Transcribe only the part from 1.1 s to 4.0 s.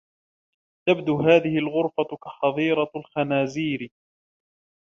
هذه الغرفة كحظيرة الخنازير.